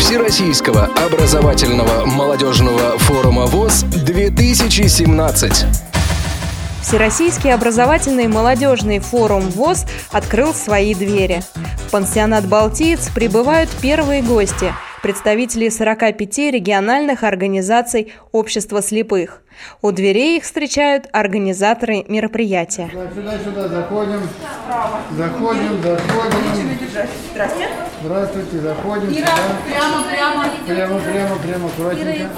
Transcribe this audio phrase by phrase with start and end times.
[0.00, 5.66] Всероссийского образовательного молодежного форума ВОЗ-2017.
[6.82, 11.42] Всероссийский образовательный молодежный форум ВОЗ открыл свои двери.
[11.86, 14.72] В пансионат «Балтиец» прибывают первые гости–
[15.02, 19.42] представители 45 региональных организаций общества слепых.
[19.82, 22.90] У дверей их встречают организаторы мероприятия.
[23.14, 24.20] Сюда, сюда, заходим.
[25.16, 26.78] Заходим, заходим.
[27.32, 27.68] Здравствуйте.
[28.02, 29.12] Здравствуйте, заходим.
[29.12, 29.28] Ира,
[29.68, 30.44] прямо, прямо.
[30.66, 32.28] Прямо, прямо, прямо, аккуратненько.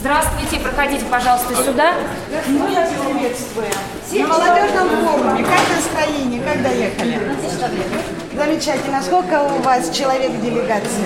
[0.00, 1.94] Здравствуйте, проходите, пожалуйста, сюда.
[2.48, 3.68] Ну, я приветствую.
[4.12, 5.44] На молодежном форуме.
[5.44, 6.42] Как настроение?
[6.42, 8.21] Как доехали?
[8.34, 9.02] Замечательно.
[9.02, 11.04] Сколько у вас человек в делегации?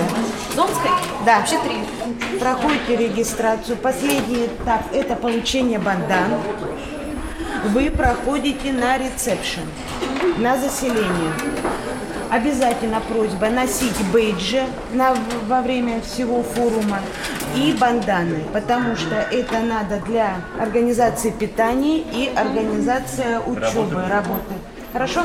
[0.55, 0.91] Зомской?
[1.25, 1.39] Да.
[1.39, 2.39] Вообще три.
[2.39, 3.77] Проходите регистрацию.
[3.77, 6.35] Последний этап– это получение бандан.
[7.73, 9.61] Вы проходите на ресепшн,
[10.37, 11.33] на заселение.
[12.29, 14.63] Обязательно просьба носить бейджи
[14.93, 15.15] на,
[15.47, 16.99] во время всего форума
[17.55, 24.55] и банданы, потому что это надо для организации питания и организации учебы, работы.
[24.93, 25.21] Хорошо?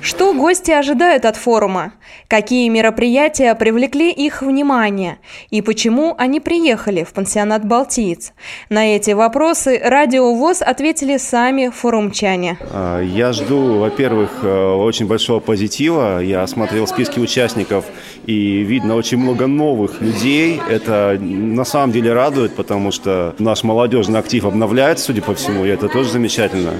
[0.00, 1.92] Что гости ожидают от форума?
[2.28, 5.18] Какие мероприятия привлекли их внимание?
[5.50, 8.32] И почему они приехали в пансионат «Балтиец»?
[8.68, 12.58] На эти вопросы Радио ВОЗ ответили сами форумчане.
[12.72, 16.20] А, я жду, во-первых, э, очень большого позитива.
[16.20, 17.84] Я смотрел списки участников,
[18.26, 20.60] и видно очень много новых людей.
[20.68, 25.68] Это на самом деле радует, потому что наш молодежный актив обновляется, судя по всему, и
[25.68, 26.72] это тоже замечательно.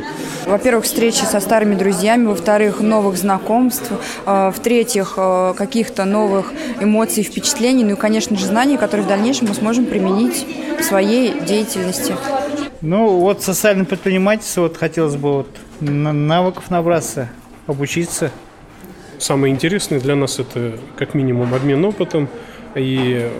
[0.44, 3.92] Во-первых, встречи со старыми друзьями, во-вторых, новых знакомств,
[4.24, 9.48] э, в-третьих, э, каких-то новых эмоций, впечатлений, ну и, конечно же, знаний, которые в дальнейшем
[9.48, 10.46] мы сможем применить
[10.80, 12.14] в своей деятельности.
[12.80, 15.48] Ну, вот социальное предпринимательство, вот хотелось бы вот
[15.80, 17.28] навыков набраться,
[17.66, 18.30] обучиться.
[19.18, 22.30] Самое интересное для нас это как минимум обмен опытом
[22.74, 23.30] и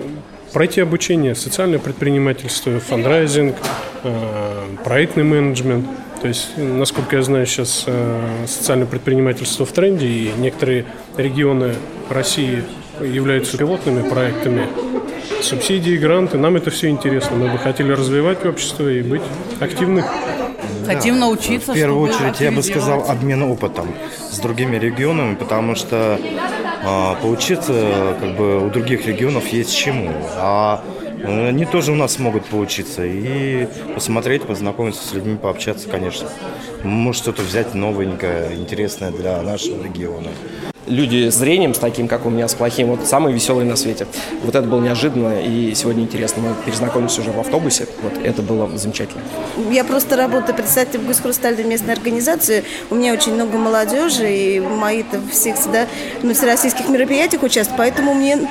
[0.53, 3.57] пройти обучение, социальное предпринимательство, фандрайзинг,
[4.05, 5.87] э, проектный менеджмент–
[6.21, 11.75] то есть, насколько я знаю, сейчас э, социальное предпринимательство в тренде, и некоторые регионы
[12.09, 12.65] России
[13.01, 14.67] являются пилотными проектами.
[15.43, 17.37] Субсидии, гранты, нам это все интересно.
[17.37, 19.23] Мы бы хотели развивать общество и быть
[19.61, 20.05] активны.
[20.87, 21.73] Хотим научиться.
[21.73, 23.95] В первую очередь, я бы сказал, обмен опытом
[24.31, 30.13] с другими регионами, потому что э, поучиться как бы у других регионов есть чему.
[30.37, 30.83] А
[31.25, 36.29] они тоже у нас могут поучиться и посмотреть, познакомиться с людьми, пообщаться, конечно.
[36.83, 40.29] Может что-то взять новенькое, интересное для нашего региона
[40.87, 44.07] люди с зрением, с таким, как у меня, с плохим, вот самые веселые на свете.
[44.43, 46.43] Вот это было неожиданно и сегодня интересно.
[46.43, 49.23] Мы перезнакомились уже в автобусе, вот это было замечательно.
[49.71, 52.65] Я просто работаю представителем Гусхрустальной местной организации.
[52.91, 55.87] У меня очень много молодежи, и мои-то всегда
[56.23, 58.49] на всероссийских мероприятиях участвуют, поэтому мне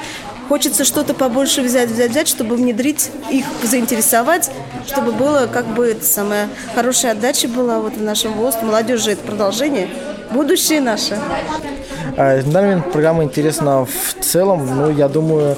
[0.48, 4.52] Хочется что-то побольше взять, взять, взять, чтобы внедрить их, заинтересовать,
[4.88, 8.58] чтобы было как бы это самая хорошая отдача была вот в нашем ВОЗ.
[8.62, 9.90] Молодежь это продолжение,
[10.32, 11.18] будущее наше.
[12.18, 15.58] А, Данная программа интересна в целом, ну, я думаю,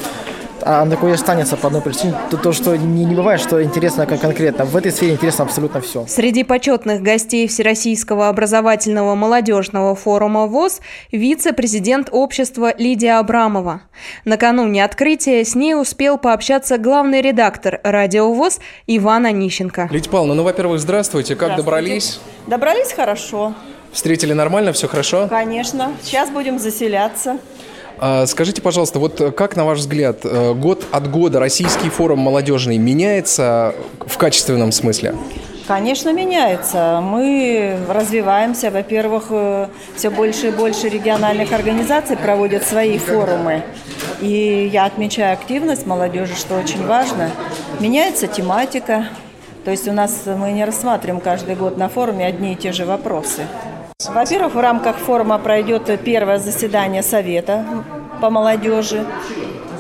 [0.68, 4.06] а она такой останется по одной причине, то, то что не, не бывает, что интересно
[4.06, 4.66] как конкретно.
[4.66, 6.06] В этой сфере интересно абсолютно все.
[6.08, 10.82] Среди почетных гостей Всероссийского образовательного молодежного форума ВОЗ
[11.14, 13.84] вице-президент общества Лидия Абрамова.
[14.26, 19.88] Накануне открытия с ней успел пообщаться главный редактор радио ВОЗ Иван Онищенко.
[19.90, 21.36] Лидия Павловна, ну, во-первых, здравствуйте.
[21.36, 21.64] Как здравствуйте.
[21.64, 22.20] добрались?
[22.46, 23.54] Добрались хорошо.
[23.94, 25.28] Встретили нормально, все хорошо?
[25.30, 25.94] Конечно.
[26.04, 27.38] Сейчас будем заселяться.
[28.00, 32.78] А, скажите, пожалуйста, вот как, на ваш взгляд, э, год от года российский форум молодежный
[32.78, 33.74] меняется
[34.06, 35.16] в качественном смысле?
[35.68, 37.02] Конечно, меняется.
[37.04, 38.72] Мы развиваемся.
[38.72, 43.64] Во-первых, э, все больше и больше региональных организаций проводят свои форумы.
[44.22, 47.32] И я отмечаю активность молодежи, что очень важно.
[47.80, 49.08] Меняется тематика.
[49.66, 52.86] То есть у нас мы не рассматриваем каждый год на форуме одни и те же
[52.86, 53.42] вопросы.
[54.10, 57.66] Во-первых, в рамках форума пройдет первое заседание Совета
[58.22, 59.06] по молодежи.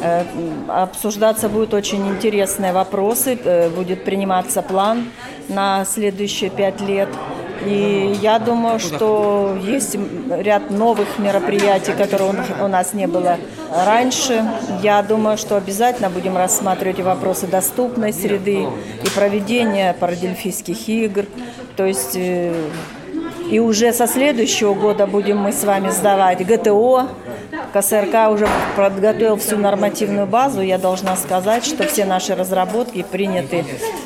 [0.01, 0.23] Э,
[0.67, 5.09] обсуждаться будут очень интересные вопросы, э, будет приниматься план
[5.49, 7.09] на следующие пять лет.
[7.65, 9.97] И я думаю, что есть
[10.29, 13.37] ряд новых мероприятий, которые у нас не было
[13.73, 14.45] раньше.
[14.83, 18.67] Я думаю, что обязательно будем рассматривать вопросы доступной среды
[19.03, 21.25] и проведения парадельфийских игр.
[21.75, 22.53] То есть э,
[23.49, 27.07] и уже со следующего года будем мы с вами сдавать ГТО.
[27.73, 30.61] КСРК уже подготовил всю нормативную базу.
[30.61, 33.65] Я должна сказать, что все наши разработки приняты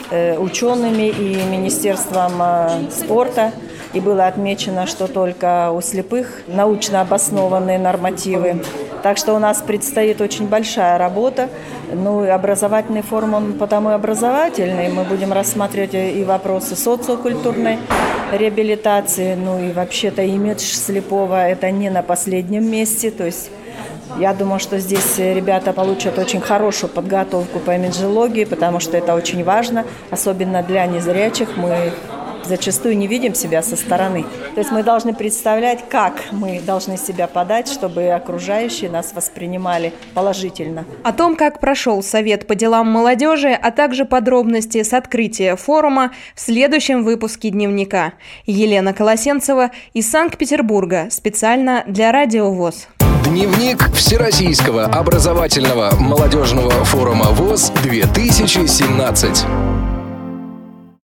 [0.10, 3.52] э, учеными и Министерством э, спорта.
[3.94, 8.62] И было отмечено, что только у слепых научно обоснованные нормативы
[9.04, 11.50] Так что у нас предстоит очень большая работа.
[11.94, 14.90] Ну и образовательный форум, он потому и образовательный.
[14.90, 17.80] Мы будем рассматривать и вопросы социокультурной
[18.32, 19.36] реабилитации.
[19.36, 23.12] Ну и вообще-то имидж слепого– это не на последнем месте.
[23.12, 23.52] То есть
[24.20, 29.44] я думаю, что здесь ребята получат очень хорошую подготовку по имиджологии, потому что это очень
[29.44, 31.58] важно, особенно для незрячих.
[31.58, 31.92] Мы
[32.46, 34.26] зачастую не видим себя со стороны.
[34.54, 40.86] То есть мы должны представлять, как мы должны себя подать, чтобы окружающие нас воспринимали положительно.
[41.04, 46.42] О том, как прошел Совет по делам молодежи, а также подробности с открытия форума в
[46.42, 48.14] следующем выпуске «Дневника».
[48.46, 52.88] Елена Колосенцева из Санкт-Петербурга специально для Радио ВОЗ.
[53.24, 59.71] Дневник Всероссийского образовательного молодежного форума ВОЗ 2017.